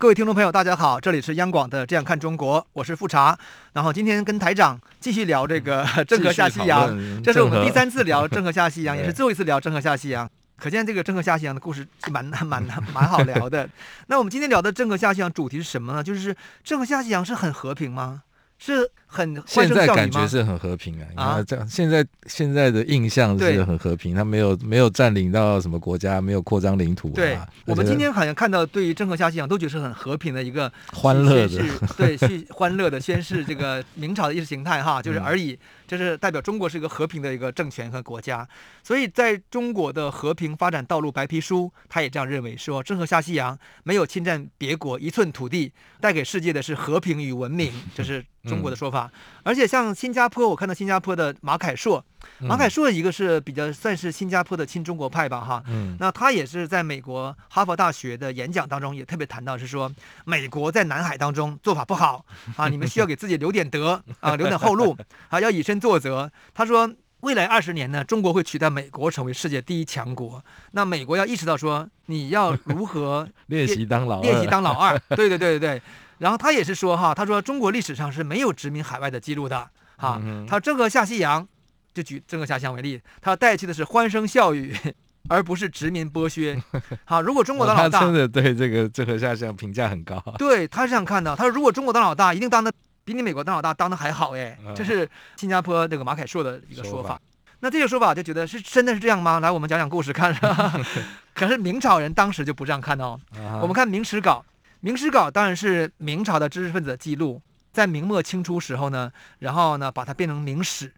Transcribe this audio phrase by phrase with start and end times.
[0.00, 3.38] 各位听众朋友，大家好，这里是央广的《这样看中国》，我是富察。
[3.74, 10.26] 然后今天跟台长继续聊这个 郑和下西洋，这是我们第三次聊郑和下西洋， 也是最后一次聊郑和下西洋。
[10.56, 13.68] 可见这个郑和下西洋的故事蛮蛮蛮，蛮好聊的。
[14.08, 16.02] 那我们今天聊的郑和下西洋主题是什么呢？
[16.02, 18.22] 就是郑和下西洋是很和平吗？
[18.62, 21.24] 是很现在感觉是很和平啊！
[21.24, 27.14] 啊，这样现在现在的印象是很和平，他没有没有占领到什么国家，没有扩张领土啊。
[27.14, 31.64] 对，我们今天好像看到，对于郑和下西洋都觉得是很和平的一个欢乐的，
[31.96, 35.58] 对，去欢乐的宣示这个明朝的意识形态哈，就是而已。
[35.88, 38.46] 就是代表中国是一个和平的一个政权和国家，
[38.80, 49.10] 所以在中国的和平发展道路白皮书，他也这样认为说，郑和下西洋没有侵占别国一寸土地，带给世界的是和平与文明，这是中国的说法。
[49.42, 52.04] 而且像新加坡，我看到新加坡的马凯硕，
[52.38, 59.90] 马凯硕一个是比较算是新加坡的亲中国派吧哈，嗯那他也是在美国哈佛大学的演讲当中也特别谈到是说，
[60.24, 62.24] 美国在南海当中做法不好
[62.56, 64.96] 啊，你们需要给自己留点德啊，留点后路
[65.28, 70.42] 啊，要以身作则，他说未来二十年呢，中国会取代美国成为世界第一强国。
[70.72, 74.98] 那美国要意识到说，你要如何练习当老练习当老二？
[75.10, 75.82] 对对对对对。
[76.20, 80.20] 然后他也是说哈，他说中国历史上是没有殖民海外的记录的哈。
[80.46, 81.46] 他郑和下西洋，
[81.92, 84.76] 就举郑和下西洋为例，他带去的是欢声笑语，
[85.28, 86.56] 而不是殖民剥削。
[87.04, 90.22] 好，如果中国当老大，他真的对这个郑和下西洋评价很高。
[90.38, 91.34] 对，他是这样看的。
[91.34, 92.72] 他说，如果中国当老大，一定当的。
[93.02, 97.08] 比你美国当老大当的还好哎，这是新加坡那个马凯硕的一个说法。
[97.08, 97.20] 说法
[97.58, 99.40] 那这个说法就觉得是真的是这样吗？
[99.40, 100.32] 来，我们讲讲故事看。
[101.34, 103.18] 可是明朝人当时就不这样看哦。
[103.60, 104.44] 我们看《明史稿》，
[104.80, 107.40] 《明史稿》当然是明朝的知识分子的记录，
[107.72, 110.88] 在明末清初时候呢，然后呢把它变成《明史》，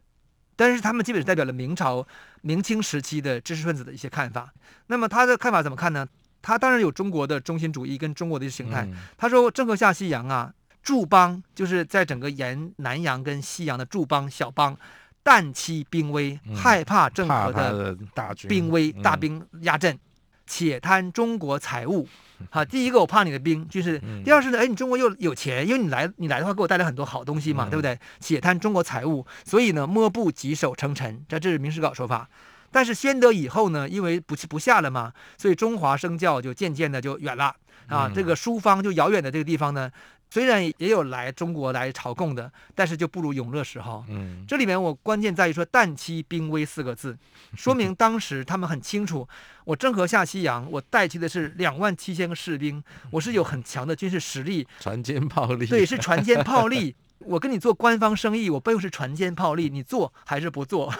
[0.56, 2.06] 但是他们基本是代表了明朝
[2.42, 4.52] 明清时期的知识分子的一些看法。
[4.86, 6.06] 那么他的看法怎么看呢？
[6.40, 8.88] 他当然有中国的中心主义跟中国的形态。
[9.16, 10.52] 他说郑和下西洋啊。
[10.82, 14.76] 驻邦就是在整个沿南洋跟西洋的驻邦小邦，
[15.22, 19.96] 旦期兵危，害怕郑和的大兵威大兵压阵，
[20.44, 22.08] 且贪中国财物。
[22.50, 27.98] 好，第一个我怕你的兵，就是第二是呢，哎，你中国又有钱，因为你来你来的话给我带来很多好东西嘛，对不对？
[28.20, 31.24] 且贪中国财物，所以呢，摸不及手称臣。
[31.28, 32.28] 这这是明史稿说法。
[32.70, 37.54] 但是宣德以后呢，因为不不下了嘛，所以中华声教就渐渐的就远了
[37.88, 39.90] 啊，这个书方就遥远的这个地方呢。
[40.32, 44.02] 虽然也有来中国来朝贡的，但是就不如永乐时候。
[44.08, 47.18] 嗯，这里面我关键在于说“旦夕兵危”四个字，
[47.54, 49.28] 说明当时他们很清楚，
[49.66, 55.66] 我郑和下西洋，我带去的是两万七千个士兵，我是有很强的军事实力， 船坚炮利。
[55.66, 56.96] 对，是船坚炮利。
[57.18, 60.90] 我跟你做官方生意，我背后是船坚炮利，你做还是不做？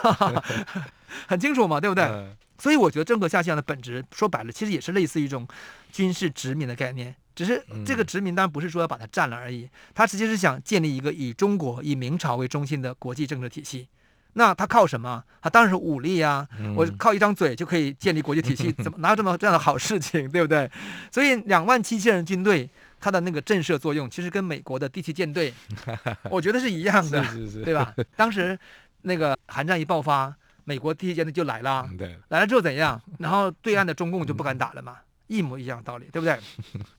[1.26, 2.04] 很清楚嘛，对不对？
[2.04, 5.48] 嗯、所以我觉得郑和下西洋的本质，说白了，其实也是类似于一种
[5.90, 7.16] 军事殖民的概念。
[7.34, 13.88] 只是这个殖民当然不是说要把它占了而已，他实际是想建立一个以中国、以明朝为中心的国际政治体系。
[14.34, 15.22] 那他靠什么？
[15.42, 16.48] 他当然是武力呀！
[16.74, 20.70] 我靠一张嘴就可以建立国际体系，怎么 哪有这么这样的好事情，对不对？
[21.10, 22.66] 所以两万七千人军队，
[22.98, 25.52] 它的那个震慑作用，其实跟美国的第七舰队，
[26.30, 27.22] 我觉得是一样的，
[27.62, 27.94] 对吧？
[28.16, 28.58] 当时
[29.02, 30.34] 那个韩战一爆发，
[30.64, 31.86] 美国第七舰队就来了，
[32.28, 32.98] 来了之后怎样？
[33.18, 34.96] 然后对岸的中共就不敢打了嘛。
[35.32, 36.38] 一模一样的道理，对不对？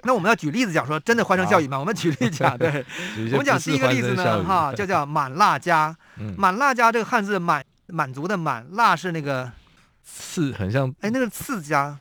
[0.02, 1.78] 那我们要举例子讲说，真的欢声笑语吗？
[1.78, 2.84] 好我们举例讲，对，
[3.32, 5.96] 我们讲第一个例子呢，哈，就叫满辣家。
[6.38, 9.52] 满辣家这个汉字满，满族的满，辣是那个
[10.04, 11.98] 刺，很像，哎，那个刺家，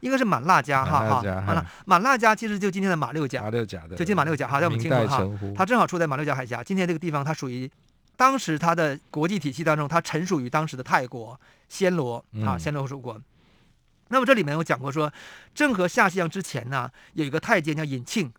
[0.00, 1.22] 应该是满辣家，哈哈。
[1.22, 5.26] 满腊，满辣家其实就今天的马六甲，马六甲的，就今天马六甲，哈，在我们清楚哈，
[5.56, 6.62] 它正好处在马六甲海峡。
[6.62, 7.70] 今天这个地方，它属于
[8.16, 11.38] 当时它的国际体系当中，它臣属于当时的泰国
[11.70, 13.20] 暹罗啊，暹罗属国。
[14.12, 15.10] 那么这里面我讲过说，
[15.54, 18.30] 郑和下西洋之前呢，有一个太监叫尹庆，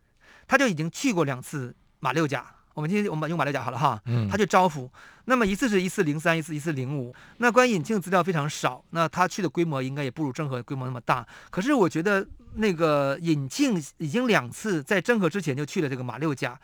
[0.47, 2.45] 他就已经去过两次马六甲。
[2.75, 3.99] 我们今天我们用马六甲好了哈，
[4.29, 4.87] 他去招抚。
[5.25, 7.11] 那么一次是一四零三，一次一四零五。
[7.37, 11.25] 那关于尹庆资料非常少，那他去的规模应该也不如郑和规模那么大。
[11.49, 12.23] 可是我觉得
[12.53, 16.59] 那个尹庆已经两次在郑和之前就去了这个马六甲。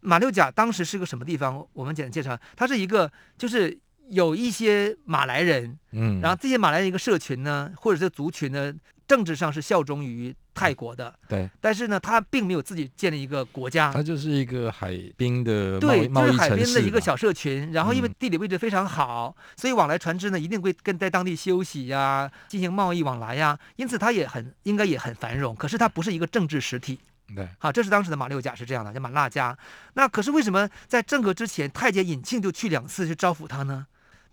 [0.00, 1.66] 马六甲当时是个什么地方？
[1.74, 3.78] 我们简单介绍，它是一个就是。
[4.10, 8.72] 有一些马来人，嗯，然后这些马来人一个社群呢，或者是族群呢，
[9.06, 26.98] 政治上是效忠于泰国的，对，但是呢，他并没有自己建立一个国家，他就是一个海滨的对，就是海边的一个小社群，然后因为地理位置非常好，嗯、所以往来船只呢一定会跟在当地休息呀、啊，进行贸易往来呀、啊，因此它也很应该也很繁荣，可是它不是一个政治实体，
[27.34, 29.54] 对，好，这是当时的马六甲是这样的，叫马腊迦，
[29.94, 33.86] 那可是为什么在郑和之前，太监尹庆就去两次去招抚他呢？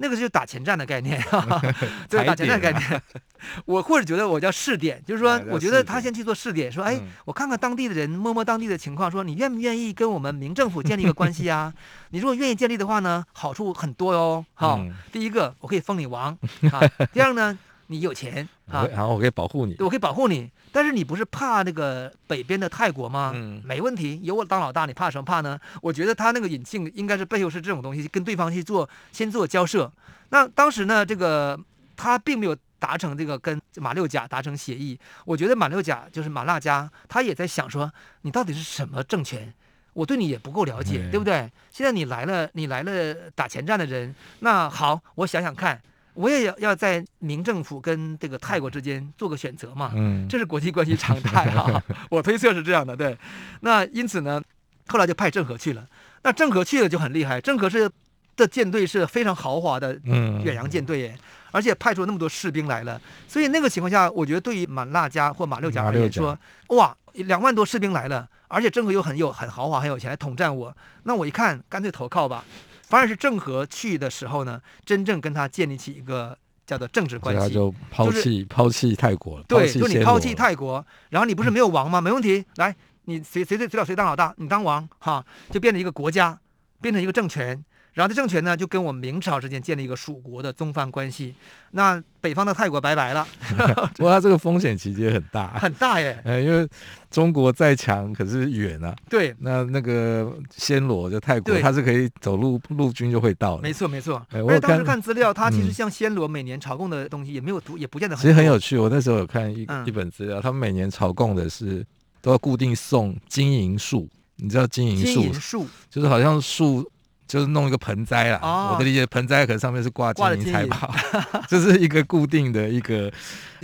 [0.04, 1.18] 那个就是打前站的概念，
[2.12, 3.02] 对，打前站的概念。
[3.64, 11.74] 我或者觉得我叫试点，就是说，我觉得他先去做试点，说，哎，我看看当地的人，摸摸当地的情况，说你愿不愿意跟我们明政府建立一个关系啊？
[12.12, 14.46] 你如果愿意建立的话呢，好处很多哟。
[14.54, 14.78] 好，
[15.14, 16.38] 第一个我可以封你王
[16.70, 16.82] 啊，
[17.14, 17.58] 第二呢。
[17.88, 20.50] 你有钱啊，然后我可以保护你，我可以保护你。
[20.72, 23.32] 但是你不是怕那个北边的泰国吗？
[23.36, 25.60] 嗯，没问题，有我当老大，你怕什么怕呢？
[25.82, 29.92] 我觉得他那个隐性应该是背后是这种东西，跟对方去做先做交涉。
[30.30, 31.60] 那当时呢，这个
[31.96, 35.00] 他并没有达成这个跟马六甲达成协议。
[35.26, 37.92] 我觉得马六甲就是马腊迦，他也在想说，
[38.24, 39.54] 你到底是什么政权？
[39.94, 41.52] 我对你也不够了解，嗯、对不对？
[41.72, 45.80] 现在你来了，你来了打前站的人，那好，我想想看。
[46.14, 51.82] 我也要要在明政府跟这个泰国之间做个选择嘛，嗯，这是国际关系常态哈。
[52.10, 53.18] 我推测是这样的，对。
[53.62, 54.42] 那因此呢，
[54.88, 55.88] 后来就派郑和去了。
[56.24, 57.90] 那郑和去了就很厉害，郑和是
[58.36, 61.18] 的舰队是非常豪华的远洋舰队耶，
[61.52, 63.02] 而且派出那么多士兵来了。
[63.28, 66.38] 所以那个情况下，我觉得对于满腊家或马六甲而言说，
[66.70, 72.46] 哇，两万多士兵来了，而且郑和又很有很豪华很有钱来统战我，那我一看干脆投靠吧。
[72.84, 76.38] 反而是郑和去的时候呢，真正跟他建立起一个
[76.68, 79.46] 叫做政治关系，他就抛弃、就是、抛弃泰国了。
[79.48, 82.00] 对，就你抛弃泰国，然后你不是没有王吗？
[82.00, 82.76] 没问题，来，
[83.06, 86.40] 你谁谁谁谁谁当老大，你当王哈，就变成一个国家，
[86.82, 87.64] 变成一个政权。
[87.94, 91.36] 然后这政权呢，就跟我们明朝之间建立一个蜀国的宗藩关系。
[91.72, 93.28] 那北方的泰国拜拜了。
[93.96, 96.20] 不过它这个风险其实也很大， 很大耶。
[96.24, 96.68] 呃，因为
[97.12, 98.96] 中国再强，可是远啊。
[99.08, 99.36] 对。
[99.40, 103.62] 那那个暹罗就泰国，它是可以走路陆军就会到的。
[103.62, 104.26] 没错没错。
[104.32, 108.22] 而且当时看资料，它其实像暹罗每年朝贡的东西也没有读，也不见得很。
[108.24, 111.86] 其实很有趣，我那时候有看一一本资料，他们每年朝贡的是
[112.22, 115.06] 都要固定送金银树，你知道金银树？
[115.06, 116.90] 金银树就是好像树。
[117.34, 120.94] 就是弄一个盆栽啦，哦、我的理解，盆栽可能上面是挂金银财宝，
[121.50, 123.12] 这是一个固定的一个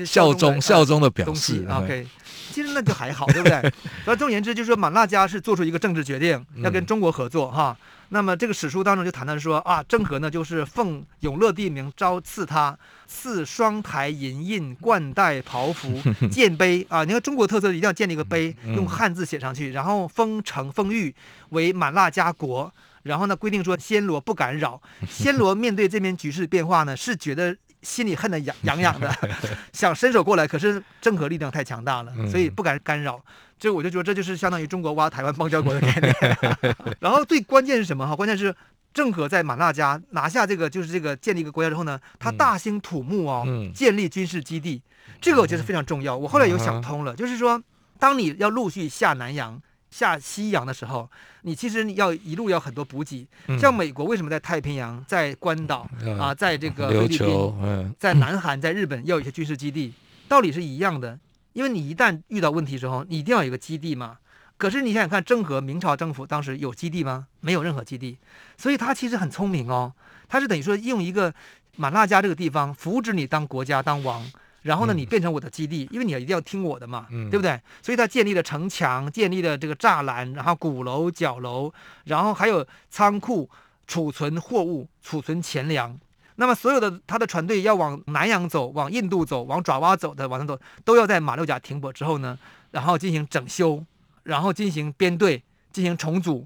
[0.04, 1.64] 效忠效忠的表示。
[1.70, 2.08] OK，
[2.52, 3.62] 其实那就还好，对不对？
[4.04, 7.78] 所以总而言之，就是说马腊家是做出一个政治决定，要跟中国合作哈。
[7.80, 12.76] 嗯、那么这个史书当中就谈到说啊，郑和呢就是奉永乐帝名召赐他
[13.06, 16.02] 赐双台银印冠带袍服
[16.32, 17.04] 建碑啊。
[17.04, 21.14] 你看中国特色一定要建立一个碑，用汉字写上去，然后封城封域
[21.50, 22.74] 为满腊家国。
[23.04, 24.82] 然后呢，规定说暹罗不敢扰。
[25.08, 29.14] 暹罗面对这边局势变化呢，是觉得心里恨得痒痒痒的，
[29.74, 33.24] 想伸手过来，可是郑和力量太强大了，所以不敢干扰。
[33.58, 36.14] 这我就觉得这就是相当于中国挖台湾邦交国的概念。
[37.02, 38.08] 然后最关键是什么？
[38.08, 38.56] 哈，关键是
[38.94, 44.82] 郑和在马那加拿下这个，就是这个建立一个国家之后呢，他大兴土木哦，建立军事基地，
[45.20, 46.16] 这个我觉得非常重要。
[46.16, 47.62] 我后来有想通了，就是说，
[47.98, 49.62] 当你要陆续下南洋。
[49.92, 51.10] 下西洋的时候，
[51.42, 53.28] 你其实要一路要很多补给。
[53.60, 55.90] 像美国为什么在太平洋、在关岛
[56.20, 59.94] 啊，在这个菲律宾、在南韩、在日本要有一些军事基地，
[60.28, 61.18] 道理是一样的。
[61.54, 64.18] 因为你一旦遇到问题之后，你一定要有一个基地嘛。
[64.58, 67.28] 可是你想想看，郑和明朝政府当时有基地吗？
[67.40, 68.18] 没有任何基地，
[68.58, 69.94] 所以他其实很聪明哦。
[70.28, 71.34] 他是等于说用一个
[71.78, 74.24] 马拉加这个地方扶植你当国家当王。
[74.70, 77.60] 然后呢，你变成我的基地，因为你要一定要听我的嘛，对不对？
[77.82, 81.74] 所以他建立了城墙，建立了这个栅栏，然后鼓楼、角楼，
[82.04, 83.50] 然后还有仓库
[83.88, 86.00] 储存货物、储存钱粮。
[86.36, 92.38] 那么所有的他的船队要往南洋走、往印度走、往爪哇走的往上走，都要在马六甲停泊之后呢，
[92.70, 93.84] 然后进行整修，
[94.22, 95.42] 然后进行编队、
[95.74, 96.46] 进行重组。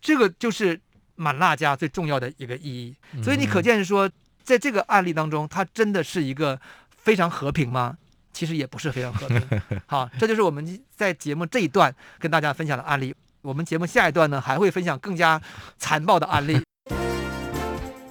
[0.00, 0.80] 这个就是
[1.16, 2.94] 满腊家最重要的一个意义。
[3.20, 4.08] 所以你可见是说，
[4.44, 6.60] 在这个案例当中，它真的是一个。
[7.04, 7.96] 非常和平吗？
[8.32, 9.40] 其实也不是非常和平。
[9.86, 13.14] 好，这就是我们在节目这一段跟大家分享的案例。
[13.42, 15.40] 我们节目下一段呢，还会分享更加
[15.78, 16.60] 残暴的案例。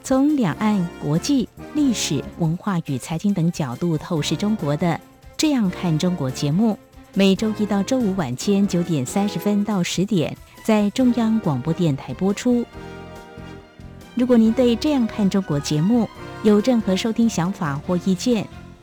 [0.03, 4.87] 从两岸、国际、历史、文化与财经等角度透视中国的
[5.35, 6.77] 《这样看中国》节目，
[7.13, 12.65] 每周一到周五晚间九点三十分到十点在中央广播电台播出。
[14.15, 16.07] 如果您对《这样看中国》节目
[16.43, 18.47] 有任何收听想法或意见，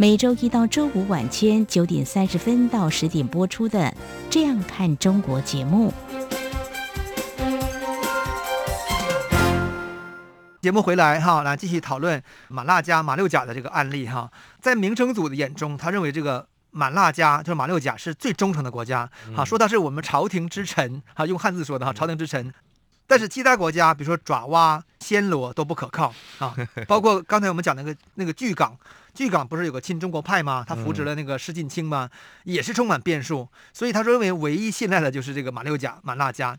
[0.00, 3.80] 每周一到周五晚间九点三十分到十点播出的
[4.30, 5.92] 《这样看中国》节目。
[10.60, 14.30] 节目回来哈，来继续讨论满腊家马六甲的这个案例哈。
[14.60, 22.54] 在明成祖的眼中，他认为这个满腊家就是马六甲是最忠诚的国家，哈，说他是我们朝廷之臣，哈，用汉字说的哈，朝廷之臣。
[23.08, 26.54] 但是其他国家，比如说爪哇、暹罗都不可靠啊，
[26.86, 28.76] 包括刚才我们讲那个那个巨港，
[29.14, 30.62] 巨港不是有个亲中国派吗？
[30.68, 32.10] 他扶植了那个施晋清吗？
[32.44, 33.48] 也是充满变数。
[33.72, 36.54] 所以他认为唯一信赖的就是这个马六甲满腊加。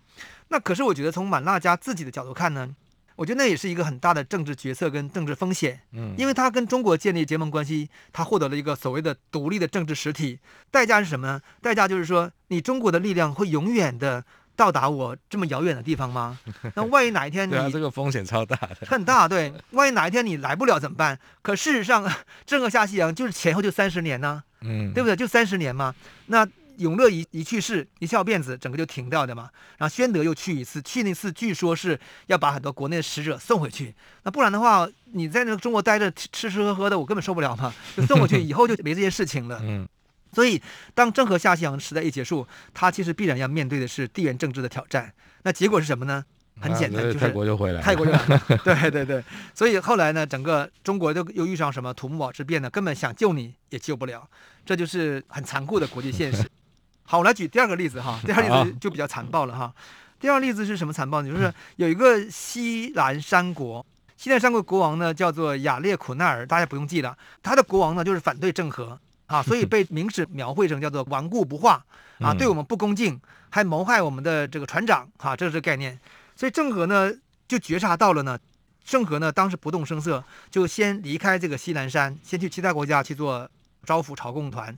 [0.48, 2.68] 那可是我觉得从满腊加自己的角度看呢，
[3.15, 5.82] 我觉得那也是一个很大的政治决策跟政治风险。
[5.91, 10.39] 嗯，因为他跟中国建立结盟关系，他获得了一个所谓的独立的政治实体，
[10.72, 11.39] 代价是什么呢？
[11.62, 14.25] 代价就是说你中国的力量会永远的。
[14.59, 16.37] 到达我这么遥远的地方吗？
[16.75, 19.25] 那万一哪一天你，啊，这个风险超大的，很大。
[19.25, 21.17] 对，万一哪一天你来不了怎么办？
[21.41, 22.05] 可事实上，
[22.45, 25.15] 郑和下西洋就是前后就三十年呢，嗯，对不对？
[25.15, 25.95] 就三十年嘛。
[26.25, 29.49] 那永乐一一去世，一翘辫子，整个就停掉的嘛。
[29.77, 31.97] 然后宣德又去一次，去那次据说是
[32.27, 33.95] 要把很多国内的使者送回去。
[34.23, 37.73] 那不然的话，你在那个中国待着吃吃喝喝的，我根本受不了嘛。
[37.95, 39.61] 就送回去 以后就没这些事情了。
[39.63, 39.87] 嗯。
[40.31, 40.62] 所以，
[40.93, 45.12] 当郑和下西洋时代一结束，他其实必然要面对的是地缘政治的挑战。
[45.43, 46.24] 那结果是什么呢？
[46.62, 47.81] 很简单，就是泰国就回来了。
[47.81, 48.41] 泰国就来了。
[48.65, 49.24] 对对对。
[49.55, 52.69] 所以后来呢，整个中国就又遇上什么土木堡之变呢？
[52.69, 54.27] 根本想救你也救不了。
[54.65, 56.45] 这就是很残酷的国际现实。
[57.03, 58.19] 好，我来举第二个例子哈。
[58.25, 59.74] 第二个例子就比较残暴了哈。
[60.19, 61.33] 第二个例子是什么残暴呢？
[61.33, 63.86] 就是有一个西兰山国，
[64.17, 67.17] 西兰山国国王呢叫做雅列苦奈尔，大家不用记了。
[67.41, 69.00] 他的国王呢就是反对郑和。
[69.29, 71.86] 啊，所以 被明史描绘成叫做顽固不化
[72.19, 75.98] 啊，对我们不恭敬，还谋害我们的这个船长啊，这是概念。
[76.36, 77.13] 所以郑和呢
[77.48, 78.38] 就觉察到了呢，
[78.83, 83.50] 郑和呢当时不动声色，就先离开这个西兰山，先去其他国家去做
[83.86, 84.77] 招抚朝贡团。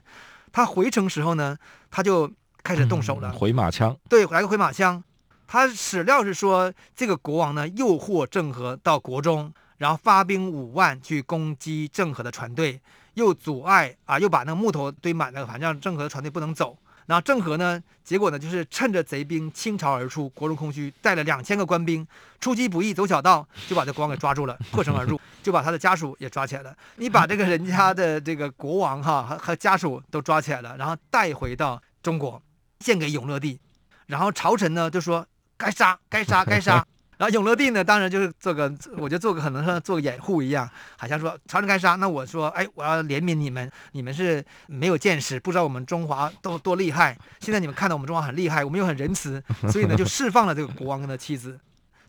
[0.52, 1.56] 他回城时候呢，
[1.90, 2.30] 他就
[2.62, 3.96] 开始动手了，嗯、回马枪。
[4.08, 5.02] 对，来个回马枪。
[5.48, 12.80] 他史料是说，这个国王呢诱惑郑和到国中，然后发兵五万去攻击郑和的船队。
[13.14, 16.76] 又阻碍啊，又把那个木头堆满了，反正让郑和的船队不能走。
[17.06, 22.06] 然后郑和呢，结果呢，就是趁着贼兵倾巢而出，国中空虚，带了两千个官兵，
[22.40, 26.74] 出其不意走小道，就把这国王给抓住了，破城而入， 就把他的家属也抓起来了。
[26.96, 32.40] 你把这个人家的这个国王哈和和家属都抓起来了，然后带回到中国，
[32.80, 33.60] 献给永乐帝。
[34.06, 35.26] 然后朝臣呢就说
[35.56, 36.86] 该杀，该杀，该杀。
[37.22, 38.64] 然后永乐帝呢，当然就是做个，
[38.96, 47.16] 我觉得做个可能是做个掩护一样，好像说朝臣该杀，那我说，哎，我要怜悯你们，你们是没有见识，不知道我们中华多多厉害。
[47.38, 51.56] 现在你们看到我们中华很厉害，我们又很仁慈，所以呢就释放了这个国王跟他妻子。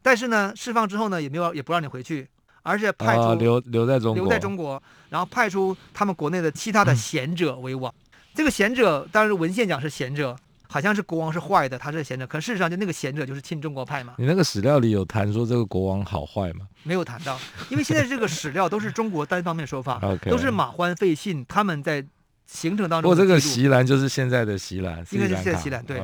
[0.01, 2.27] 但是呢，释放之后呢，也没有也不让你回去，
[2.63, 7.93] 而且派出、啊、留留在中国，留在中国，然后派出他们国内的其他的贤者为王。
[8.33, 10.35] 这个贤者当然文献讲是贤者。
[10.73, 14.15] 好像是国王是坏的，他是贤者，可事实上就那个贤者就是亲中国派嘛。
[14.17, 16.67] 你那个史料里有谈说这个国王好坏吗？
[16.81, 17.39] 没有谈到，
[17.69, 20.01] 因为现在这个史料都是中国单方面说法.
[20.25, 22.03] 都是马欢、费信他们在
[22.47, 23.07] 行程当中。
[23.07, 26.01] 不过这个席兰就是现在的席兰，应该是现在席兰对。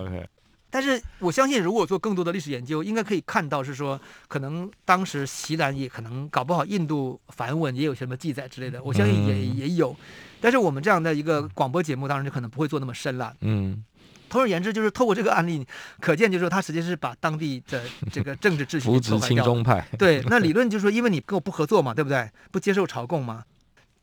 [0.70, 9.96] 但是我相信，如果做更多的历史研究，应该可以看到是说，可能当时席兰也可能搞不好印度梵文也有什么记载之类的，我相信也、嗯、也有。
[10.40, 13.34] 但是我们这样的一个广播节目，当然就可能不会做那么深了。
[13.42, 13.84] 嗯。
[14.30, 15.66] 总而言之，就是透过这个案例，
[16.00, 17.82] 可见就是说，他实际是把当地的
[18.12, 19.86] 这个政治秩序扶植亲中派。
[19.98, 22.30] 对， 那理论就是说，因为你跟我不合作嘛，对不对？
[22.52, 23.44] 不接受朝贡嘛。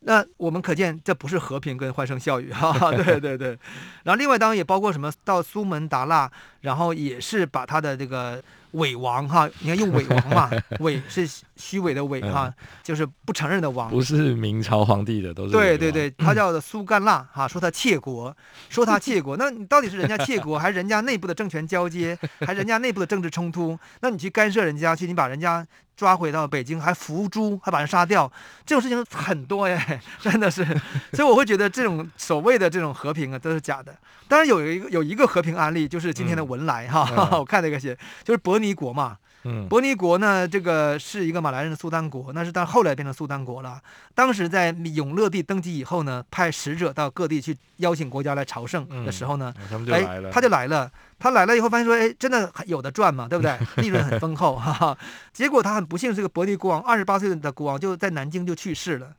[0.01, 2.91] 那我们可见这不是和平跟欢声笑语哈。
[2.91, 3.57] 对对对。
[4.03, 6.31] 然后另外当然也包括什么到苏门答腊，
[6.61, 8.43] 然后也是把他的这个。
[8.77, 18.35] 伪王哈，你看用伪王嘛， 伪是虚伪的伪哈，就是不承认的王，不是明朝皇帝的，都是对对对，他叫做苏干腊哈，说他窃国，
[18.69, 23.77] 说他窃国， 那你到底是人家窃国，还是人家内部的政权交接，还是人家内部的政治冲突？
[24.01, 25.65] 那你去干涉人家去，你把人家
[25.97, 28.31] 抓回到北京，还伏诛，还把人杀掉，
[28.65, 30.63] 这种事情很多耶， 真的是，
[31.11, 33.93] 所以我会觉得这种所谓的这种和平啊，都是假的。
[34.27, 39.17] 当然有一个有一个和平案例，就是今天的文莱哈，嗯、 我看那个写，就是伯尼国嘛。
[39.49, 43.81] 嗯，伯尼国呢，这个是一个马来人的苏丹国，那是到后来变成苏丹国了。
[44.13, 50.91] 当时在永乐帝登基以后呢，派使者到各地去邀请国家来朝圣的时候呢，嗯、他哎，他就来了。
[51.19, 53.57] 他来了以后发现说，哎，真的有的赚嘛，对不对？
[53.81, 54.97] 利润很丰厚，哈哈。
[55.33, 59.13] 结果他很不幸，这个伯尼国王二十八岁的国王就在南京就去世了。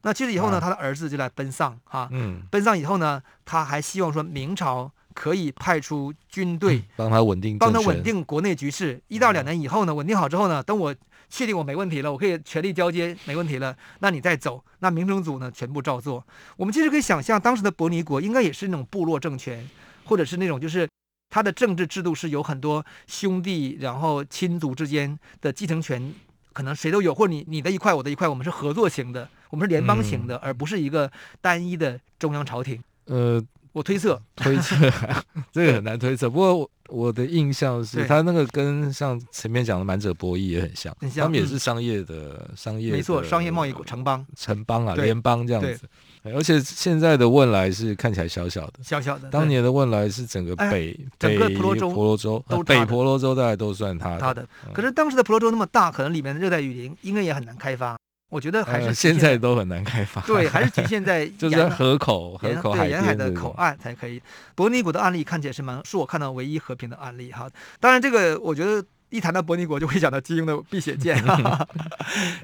[0.00, 2.08] 那去世以后呢，他的儿子就来奔丧哈。
[2.10, 9.00] 嗯，奔丧以后呢，他还希望说明朝可以派出军队帮他稳定，帮他稳定国内局势。
[9.08, 10.94] 一到两年以后呢，稳定好之后呢，等我
[11.28, 14.64] 确定我没问题了，我可以权力交接没问题了，那你再走。
[14.80, 16.26] 那明成祖呢，全部照做。
[16.56, 19.68] 我们其实可以想象，当时的伯尼国应该也是那种部落政权，
[20.04, 20.88] 或者是那种就是
[21.30, 26.12] 他的政治制度是有很多兄弟，然后亲族之间的继承权。
[26.54, 32.78] 可能谁都有，或者你你的一块，我的一块，我们是合作型的，我们是联邦型的，嗯、而不是一个单一的中央朝廷。
[33.06, 33.42] 呃，
[33.72, 34.76] 我推测，推测。
[35.52, 36.28] 这个很难推测。
[36.28, 45.80] 不过我，我的印象是，他那个跟像前面讲的满者博弈也很像，很像，他们也是商业的、嗯、商业，没错，商业贸易城邦，城邦啊，联邦这样子。
[46.24, 49.28] 而且现在的汶莱是看起来小小的，小小的。
[49.28, 54.18] 当年的汶莱是整个北、哎、整个婆罗洲，婆罗洲都北婆罗洲大概都算它的。
[54.20, 57.96] 它的，可是当时的婆罗洲那么大，可能里面的热带雨林应该也很难开发。
[58.32, 60.22] 我觉得还是、呃、现在都很难开发。
[60.22, 64.20] 对，还是局限在 就是在河口、河口海沿海的口岸才可以。
[64.54, 67.46] 伯尼国的案例看起来是蛮，是我看到唯一和平的案例哈。
[67.78, 68.82] 当然，这个我觉得。
[69.12, 71.68] 一谈到伯尼国，就会想到金庸的《碧血剑》哈，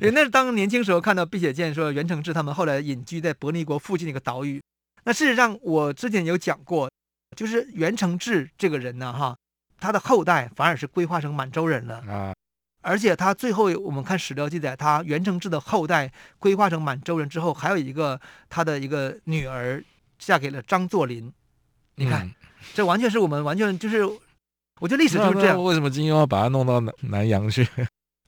[0.03, 4.61] 因为那是当年轻时候看到《碧血剑》，说袁承志他们后来隐居在伯尼国附近的一个岛屿。
[5.05, 6.91] 那事实上，我之前有讲过，
[7.35, 9.35] 就是袁承志这个人呢，哈，
[9.81, 12.35] 他的后代反而是规划成满洲人了啊。
[12.81, 19.83] 而且他最后我们看史料记载，他袁承志的后代规划成满洲人之后，还有一个他的一个女儿
[20.19, 21.33] 嫁给了张作霖。
[21.97, 22.31] 你看，
[22.75, 24.09] 这完全是我们完全就是。
[24.81, 25.61] 我觉得历史就是这样。
[25.61, 27.67] 为什么金庸要把他弄到南南洋去？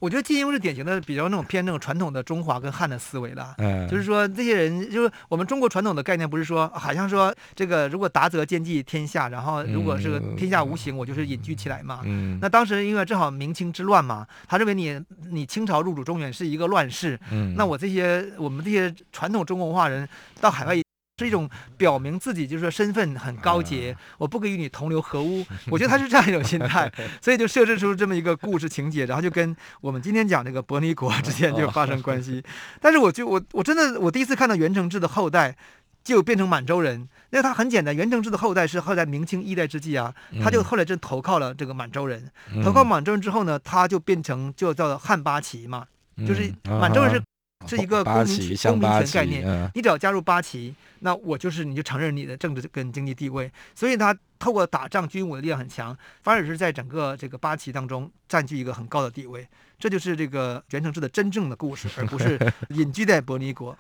[0.00, 3.54] 我觉得金庸是典型的比较那种偏那种传统的中华跟汉的思维了。
[3.59, 12.00] 嗯，就是说这些人，就是我们中国传统的概念，不是说好像说这个如果达则兼济天下，然后如果是天下无形，我就是隐居起来嘛。
[12.04, 12.38] 嗯。
[12.40, 14.99] 那当时因为正好明清之乱嘛，他认为你
[15.30, 17.21] 你清朝入主中原是一个乱世。
[17.30, 17.54] 嗯。
[17.54, 20.09] 那我这些我们这些传统中国文化人
[20.40, 20.80] 到海外。
[21.21, 25.45] 是一种表明自己就是说身份很高洁，我不可以与你同流合污。
[25.71, 32.43] 我觉得他是这样一种心态，所以就设置出这么一个故事情节，然后就跟我们今天讲这个伯尼国之间就发生关系。
[32.81, 35.56] 但是我就我我真的我第一次看到袁承志的后代
[36.02, 42.30] 就变成满洲人，那他很简单，袁承志的后代是后来明清一代之际啊，他就后来就投靠了这个满洲人，
[42.65, 45.87] 投靠满洲人之后呢，他就变成就叫做汉八旗嘛，
[46.26, 47.23] 就是满洲人是。
[47.66, 53.50] 是一个公民公民权概念，嗯、你只要加入八旗，那我就是你就承认你的政治跟经济地位。
[53.75, 59.46] 所以他透过打仗军武的力量很强，反而是在整个这个八旗当中占据一个很高的地位。
[59.78, 62.38] 这就是这个袁承志的真正的故事，而不是
[62.70, 63.76] 隐居在伯尼国。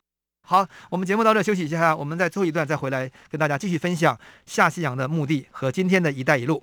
[0.46, 6.62] 好，我们节目到这休息一下，我们在最后一段再回来跟大家继续分享下西洋的目的和今天的一带一路。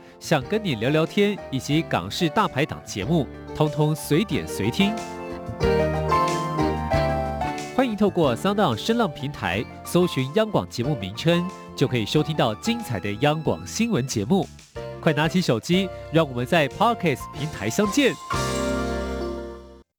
[0.21, 4.93] 想跟你聊聊天，以及港式大排档节目，通通随点随听。
[7.75, 11.43] 欢迎透过 SoundOn 声浪平台搜寻央广节目名称，
[11.75, 14.47] 就可以收听到精彩的央广新闻节目。
[15.01, 18.13] 快拿起手机，让我们在 Podcast 平台相见。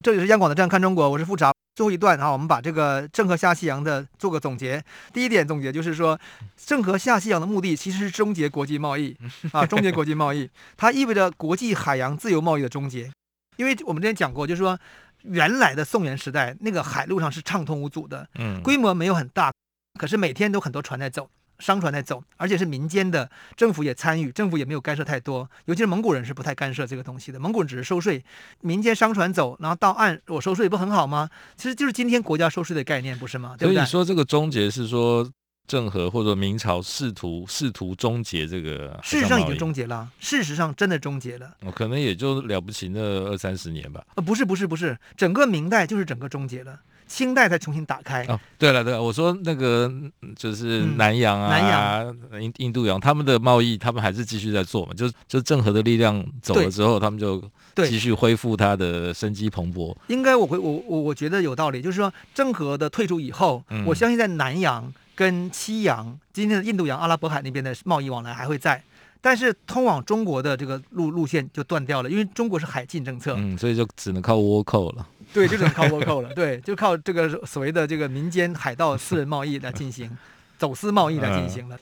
[0.05, 1.52] 这里是央广的《这样看中国》，我是富察。
[1.75, 4.83] 最后一段啊，我们把这个郑和下西洋的做个总结。
[5.13, 6.19] 第一点总结就是说，
[6.57, 9.17] 郑和下西洋的目的其实是终结国际贸易
[9.53, 13.11] 啊，终结国际贸易，它意味着国际海洋自由贸易的终结。
[13.57, 14.79] 因为我们之前讲过，就是说
[15.23, 19.53] 原来的宋元时代那个海路上是畅通无阻的，嗯，规模没有很大，
[19.99, 21.31] 可是每天都很多船在走。
[21.63, 25.49] 商船在走，而且是民间的，政府也参与，政府也没有干涉太多。
[25.67, 28.25] 尤其是蒙古人是不太干涉这个东西的，蒙古人只是收税。
[28.63, 31.31] 民间商船走，然后到岸，我收税不很好吗？
[31.57, 33.55] 其实就是今天国家收税的概念，不是吗？
[33.57, 33.75] 对不对？
[33.75, 35.31] 所以你说这个终结是说
[35.69, 41.57] 郑和或者明朝试图试图终结这个，事实上已经终结了，事实上真的终结了。
[41.77, 44.05] 可能也就了不起那二三十年吧。
[44.17, 46.81] 呃，不是不是不是，整个明代就是整个终结了。
[47.13, 48.25] 清代才重新打开。
[48.25, 49.93] 哦，对了对了，我说那个
[50.35, 57.43] 就是南洋啊，南洋、印印度洋，他们的贸易他们还是继续在做嘛，就就郑和的力量走了之后，他们就
[57.87, 59.95] 继续恢复他的生机蓬勃。
[60.07, 68.83] 应该我会我我我觉得有道理，就是说郑和的退出以后，嗯、我相信在南洋跟西洋，今天的印度洋、阿拉伯海那边的贸易往来还会在，
[69.21, 75.07] 但是通往中国的这个路路线就断掉了，因为中国是海禁政策，嗯，所以就只能靠倭寇了。
[75.33, 76.33] 对，就只能靠倭寇了。
[76.35, 80.17] 对，就靠这个所谓的这个民间海盗私人贸易来进行
[80.59, 81.79] 走私贸易来进行了。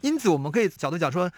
[0.00, 1.30] 因此，我们可以角度讲说，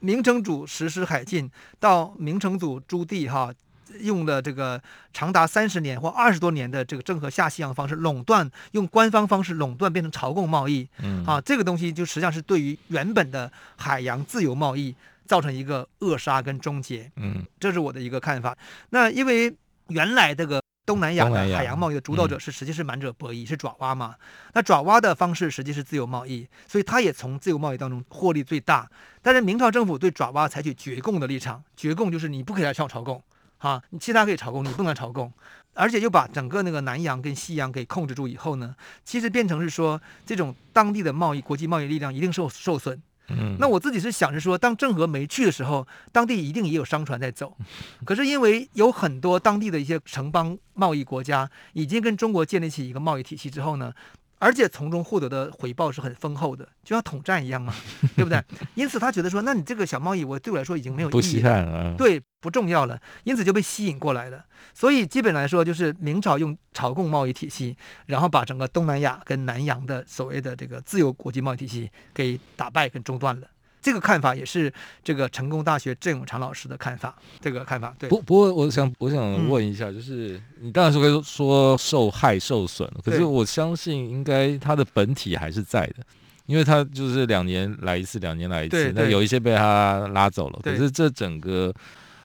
[0.00, 1.50] 明成祖实施海禁
[1.80, 3.52] 到明成祖朱棣哈。
[4.00, 18.58] 用的这个长达三十年或二十多年的这个郑和下西洋方式垄断，用官方方式垄断变成朝贡贸易，嗯，啊，这个东西就实际上是对于原本的海洋自由贸易造成一个扼杀跟终结，嗯，这是我的一个看法。
[18.90, 19.54] 那因为
[19.86, 24.14] 原来这个东南亚的海洋贸易的主导者是实际是满者博弈，是爪哇嘛，
[24.54, 28.88] 那爪哇的方式实际是自由贸易，所以它也从自由贸易当中获利最大。
[29.20, 33.20] 但是明朝政府对爪哇采取绝供的立场，绝供就是你不可以来向我朝贡。
[33.58, 35.32] 啊，你其他可以朝贡，你不能朝贡，
[35.72, 43.02] 而且又把整个那个南洋跟西洋给控制住以后呢，其实变成是说这种当地的贸易、国际贸易力量一定受受损。
[43.28, 47.56] 嗯，那我自己是想着说，当郑和没去的时候，当地一定也有商船在走，
[48.04, 53.92] 可是因为有很多当地的一些城邦贸易国家已经跟中国建立起一个贸易体系之后呢。
[54.38, 57.74] 而且从中获得的回报是很丰厚的，就像统战一样嘛，
[58.14, 58.42] 对不对？
[58.74, 64.44] 因此他觉得说，那你这个小贸易，我对我来说已经没有意义了，对，不重要了，因此就被吸引过来了。
[64.74, 73.48] 所以基本来说，就是明朝用朝贡贸易体系，然后把整个东南亚跟南洋的所谓的这个自由国际贸易体系给打败跟中断了。
[73.86, 74.72] 这个看法也是
[75.04, 77.14] 这个成功大学郑永长老师的看法。
[77.40, 78.08] 这个看法对。
[78.08, 85.98] 不不过，我想我想问一下，就是、嗯、你当然是会说受害受损，可是我相信应该它的本体还是在的，
[86.46, 91.72] 因为它就是两年来一次，两年来一次，那有一些被他拉走了，可是这整个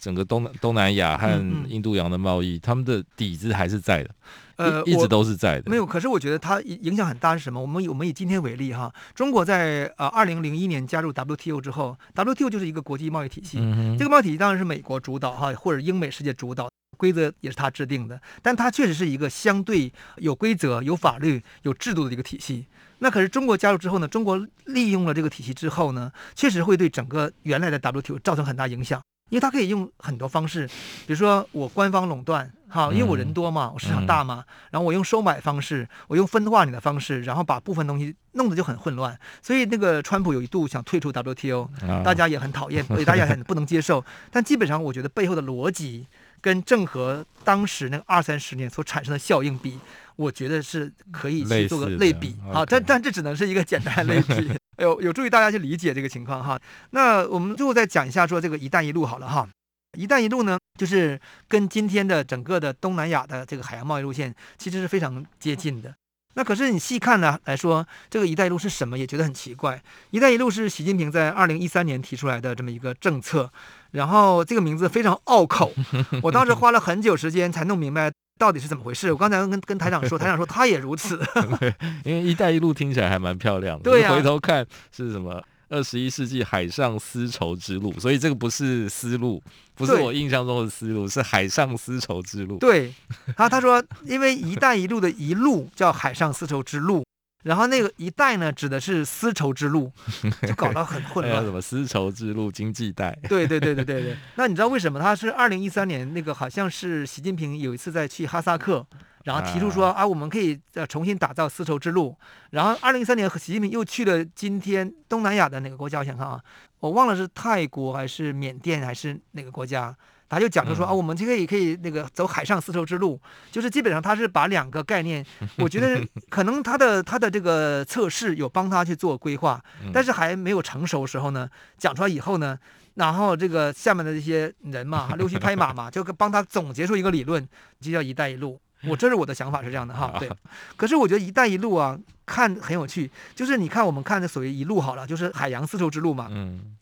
[0.01, 1.27] 整个东东南亚和
[1.69, 4.09] 印度洋的贸易，他、嗯、们的底子还是在的。
[4.55, 5.69] 呃，一直都是在的。
[5.69, 7.61] 没有，可是我觉得它影响很大是什么？
[7.61, 13.59] 我们我们以今天为例哈，中国在呃二零零一年加入 WTO 之后，WTO 就是一个国际贸易体系。
[13.59, 18.19] 嗯、这个贸易体系当然是美国主导哈，或者英美世界主导，规则也是他制定的。
[18.41, 22.65] 但它确实是一个相对有规则、有法律、有制度的一个体系。
[22.99, 24.07] 那可是中国加入之后呢？
[24.07, 29.01] 中国利用了这个体系之后呢，确实会对整个原来的 WTO 造成很大影响。
[29.31, 30.67] 因为它可以用很多方式，
[31.07, 39.17] 比如说我官方垄断，哈，因为我人多嘛，我市场大嘛，然后我用收买方式，我用分化你的方式，然后把部分东西弄得就很混乱。
[39.41, 41.69] 所以那个川普有一度想退出 WTO，
[42.03, 44.03] 大家也很讨厌， 所以大家很不能接受。
[44.29, 46.05] 但基本上我觉得背后的逻辑
[46.41, 49.79] 跟郑和当时那个二三十年所产生的效应比，
[50.15, 52.35] 我觉得是可以去做个类比。
[52.51, 54.51] 好，但但这只能是一个简单的类比。
[54.79, 56.59] 有有助于大家去理解这个情况哈。
[56.89, 59.47] 那我们最后再讲一下说这个“一带一路”好了哈。
[59.95, 65.93] “一带一路”呢，就是跟今天的整个的东南亚的这个海洋贸易路线其实是非常接近的。
[66.33, 69.79] 那可是你细看呢来说，这个“一带一路”是什么，也觉得很奇怪。
[70.09, 73.51] “一带一路”是习近平在二零一三年提出来的这么一个政策，
[73.91, 75.71] 然后这个名字非常拗口，
[76.23, 78.11] 我当时花了很久时间才弄明白。
[78.39, 79.11] 到底是怎么回事？
[79.11, 81.21] 我刚才跟跟台长说， 台长说他也如此。
[82.03, 83.83] 因为“一带一路”听起来还蛮漂亮的。
[83.83, 84.15] 对、啊。
[84.15, 85.39] 回头看是什么？
[85.69, 89.39] 二十一世纪海上丝绸之路，所以这个不是丝路，
[89.75, 92.57] 不是我印象中的丝路，是海上丝绸之路。
[92.57, 92.91] 对。
[93.27, 97.03] 然后他说，因为“一带一路”的一路叫海上丝绸之路。
[97.43, 99.91] 然后那个一带呢，指的是丝绸之路，
[100.47, 101.43] 就搞得很混乱。
[101.43, 103.17] 什么丝绸之路经济带？
[103.27, 104.17] 对对对对对对。
[104.35, 104.99] 那你知道为什么？
[104.99, 108.85] 他是二零一三年那个，好像是习近平有一次在去哈萨克，
[109.23, 112.15] 然后提出说啊，我们可以呃重新打造丝绸之路。
[112.51, 115.99] 然后二零一三年和习近平又去了今天东南亚的哪个国家？
[115.99, 116.39] 我想看啊，
[116.79, 119.95] 我忘了是泰国还是缅甸还是哪个国家。
[120.31, 123.19] 他就讲就说啊，我们就可以可以那个走海上丝绸之路，
[123.51, 125.25] 就是基本上他是把两个概念，
[125.59, 132.57] 我觉得可能他的他的这个测试有帮他去做规划，但是还没有成熟时候呢，讲出来以后呢，
[132.93, 137.45] 然后这个下面的这些人嘛， 溜须拍马嘛，就帮他总结出一个理论，
[137.81, 138.57] 就叫“一带一路”。
[138.87, 140.27] 我这是我的想法是这样的哈，对。
[140.75, 146.29] 可是我觉得“一带一路”啊，看很有趣，就是你看我们看的所谓“一路”好了，就是海洋丝绸之路嘛。
[146.31, 146.77] 嗯。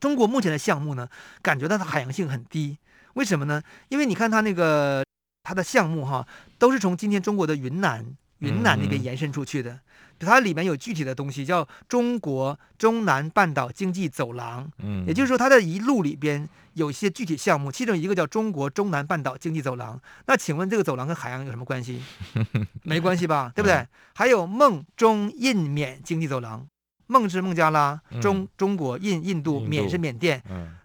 [0.00, 1.06] 中国目前的项目呢，
[1.42, 2.78] 感觉到它的海洋性很低。
[3.14, 3.62] 为什么呢？
[3.88, 5.04] 因为你看它那个
[5.42, 6.26] 它的项目哈，
[6.58, 8.04] 都是从今天中国的云南
[8.38, 9.80] 云南那边延伸出去的。
[10.18, 14.70] 它里面有具体的东西，叫中国中南半岛经济走廊。
[14.78, 20.00] 嗯，也就是说，它的一路里边有一些具体项目，其中一个叫中国中南半岛经济走廊。
[20.26, 22.00] 那请问这个走廊跟海洋有什么关系？
[22.84, 23.50] 没关系吧？
[23.52, 23.84] 对不对？
[24.14, 26.64] 还有孟中印缅经济走廊，
[27.08, 30.40] 孟是孟加拉，中中国印印度，缅是缅甸，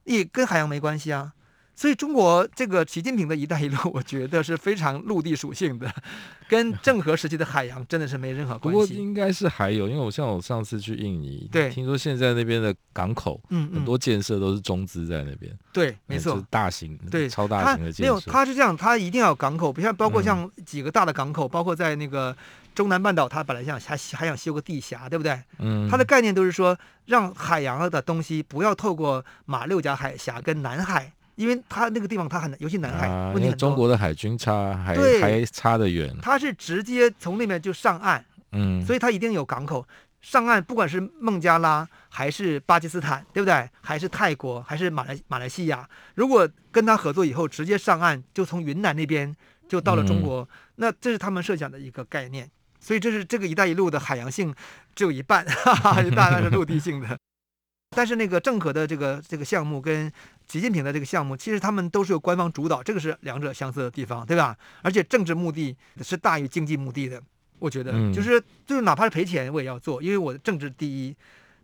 [0.06, 1.32] 也跟海洋没关系啊。
[1.78, 5.88] 所以中国这个习近平的一带一路，我觉得是非常陆地属性的，
[6.50, 8.82] 跟 郑和时期的海洋真的是没任何关系。
[8.82, 15.56] 不过应该是还有，因为我像我上次去印尼，对，听说现在那边的港口，嗯，很多建设都是中资在那边。
[15.72, 18.02] 对，没错，大型，对，超大型的建设。
[18.02, 22.36] 没有，它是这样，它一定要有港口，不像包括像几个大的港口，嗯、包括在那个
[22.74, 25.40] 中南半岛，它本来想还还想修个地峡，对不对？
[25.60, 31.14] 嗯，它的概念都是说，让海洋的东西不要透过马六甲海峡跟南海。
[31.38, 36.14] 因为它那个地方它很，尤其南海，啊、问题中国的海军差还还差得远。
[36.22, 39.88] 它是直接从那边就上岸，嗯，所以它一定有港口
[40.20, 43.70] 上岸，不管是孟加拉还是巴基斯坦，对不对？
[43.82, 49.34] 还是泰国，还是马来马来西亚，如果跟他合作以后直接上岸，就从云南那边
[49.70, 50.48] 就到了中国，嗯、
[50.78, 52.50] 那这是他们设想的一个概念。
[52.80, 54.54] 所以这是这个“一带一路”的海洋性
[54.96, 57.18] 只有一半，哈哈，大半是陆地性的。
[57.96, 60.12] 但是那个郑和的这个这个项目跟
[60.48, 64.58] 习近平的这个项目，其实他们都是由官方主导，这个是两者相似的地方，对吧？
[64.82, 67.22] 而且政治目的是大于经济目的的，
[67.60, 71.16] 我觉得，就是就是哪怕是赔钱我也要做，因为我的政治第一。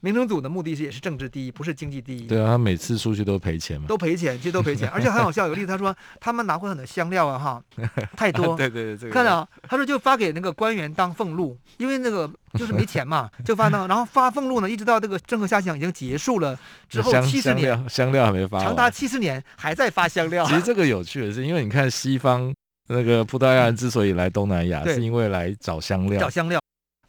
[0.03, 2.27] 民政组的目的是也是政治第一，不是经济第一。
[2.27, 3.87] 对啊，他每次出去都赔钱嘛。
[3.87, 5.45] 都赔钱，其实都赔钱， 而且很好笑。
[5.45, 7.63] 有个例子，他说他们拿回很多香料啊，哈，
[8.17, 8.57] 太多。
[8.57, 20.45] 对对对，这个、看到他说就发给那个官员当俸禄，因为那个就是没钱嘛， 就发到，然后发俸禄呢，一直到这个郑和下西洋已经结束了之后七十年，香料，香料还没发，长达七十年还在发香料。
[20.45, 22.53] 其实这个有趣的是，因为你看西方
[22.89, 26.59] 那个葡萄牙人之所以来东南亚，是因为来找香料，找香料，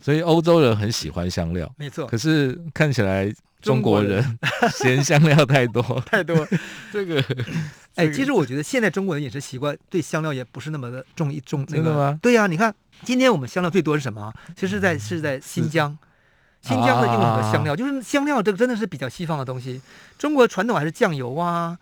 [0.05, 2.07] 所以欧洲人很喜欢香料，没错。
[2.07, 3.33] 可是看起来。
[3.65, 4.23] 中国人
[4.77, 6.47] 嫌香料太多太多，
[6.93, 7.25] 这个
[7.97, 11.83] 哎，其实我觉得现在中国人饮食习惯对香料也不是那么的重一重那个。
[11.83, 12.19] 真的吗？
[12.21, 14.31] 对呀，你看今天我们香料最多是什么？
[14.55, 15.97] 其实是在是在新疆，
[16.61, 19.81] 新疆的用很多香料，就是香料这个真的是比较西方的东西。
[20.19, 21.79] 中国传统还是酱油啊、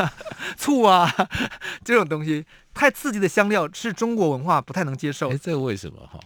[0.58, 1.10] 醋啊
[1.82, 5.32] 这种东西，太刺激的香料是中国文化不太能接受。
[5.32, 6.20] 哎，这为什么哈？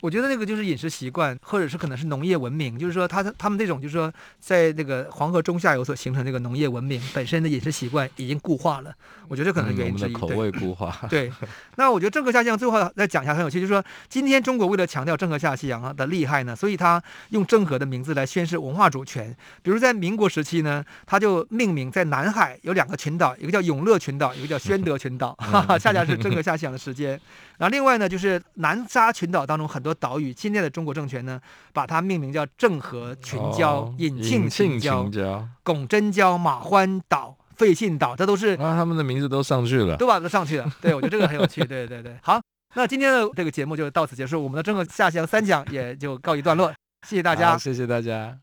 [0.00, 8.92] 我觉得那个就是饮食习惯，或者是可能是农业文明，就是说他他们这种就是说在那个黄河中下游所形成这个农业文明本身的饮食习惯已经固化了。
[9.28, 10.12] 我觉得这可能原因之一。
[10.12, 10.96] 嗯、口味固化。
[11.08, 11.20] 对。
[11.20, 11.32] 对，
[11.76, 19.36] 那我觉得郑和下西洋最后再讲一下很有趣，就是说今天中国为了强调郑和下西洋的厉害呢，所以他用郑和的名字来宣示文化主权。
[19.62, 27.20] 比如在民国时期呢，他就命名在南海有两个群岛，一个叫永乐群岛，一个叫宣德群岛， 哈哈，恰恰是郑和下西洋的时间。
[27.58, 31.40] 然后另外呢，就是南沙群岛当中很多岛屿，今天的中国政权呢，
[31.72, 40.72] 把它命名叫郑和群礁、引庆群礁、巩真礁、马欢岛、费信岛，这都是啊，他们的名字都上去了，都把它上去了。
[40.80, 41.64] 对，我觉得这个很有趣。
[41.64, 42.40] 对对对，好，
[42.74, 46.72] 那今天的这个节目就到此结束，我们的郑和下西洋三讲也就告一段落。
[47.06, 48.36] 谢谢大家，谢谢大家。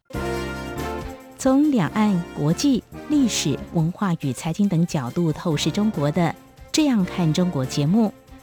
[1.38, 6.22] 从两岸、国际、历史文化与财经等角度透视中国的
[6.72, 8.12] 《这样看中国》节目。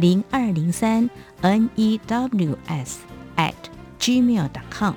[0.00, 1.08] 零二零三。
[1.42, 2.96] news
[3.36, 3.54] at
[3.98, 4.94] gmail.com。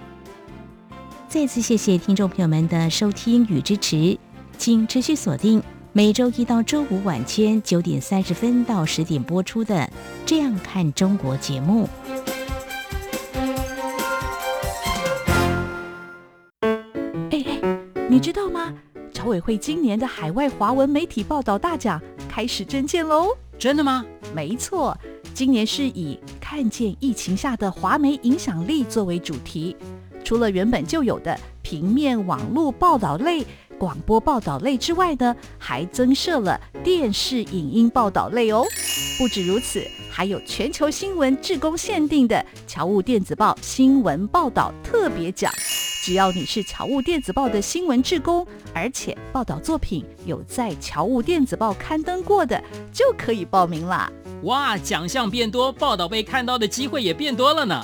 [1.28, 4.18] 再次谢谢听众朋友们的收听与支持，
[4.58, 5.62] 请持续锁定
[5.92, 9.76] 每周一到周五晚间九点三十分到十点播出的
[10.26, 11.90] 《这样看中国》节目。
[17.32, 18.74] 哎哎，你知道吗？
[19.14, 23.28] 侨委会今年的海外华文媒体报道大奖开始征件喽！
[23.58, 24.06] 真的吗？
[24.34, 24.98] 没错。
[25.34, 29.76] 今年是以看见疫情下的华媒影响力作为主题，
[30.24, 33.46] 除了原本就有的平面、网络报道类、
[33.78, 38.64] 广播报道类之外呢，还增设了电视影音报道类哦。
[39.18, 39.84] 不止如此，
[40.16, 45.52] 还有全球新闻志工限定的侨务电子报新闻报道特别奖。
[46.04, 48.46] 只要你是侨务电子报的新闻志工，
[48.76, 54.12] 而且报道作品有在侨务电子报刊登过的，就可以报名啦。
[54.44, 57.84] 哇，奖项变多，报道被看到的机会也变多了呢。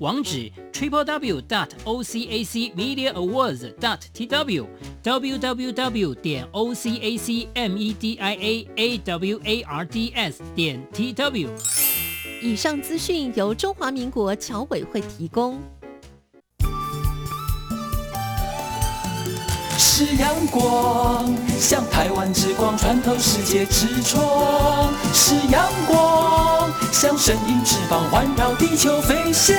[0.00, 4.66] 网址 triple w dot o c a c media awards dot t w
[5.02, 9.38] w w w 点 o c a c m e d i a a w
[9.44, 11.50] a r d s 点 t w。
[12.40, 15.60] 以上资讯由中华民国侨委会提供。
[19.82, 24.22] 是阳光，像台湾之光穿透世界之窗；
[25.14, 29.56] 是阳光，像神鹰翅膀环绕地球飞翔。